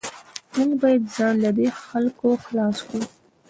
[0.53, 3.05] موږ باید ځان له دې خلکو خلاص کړو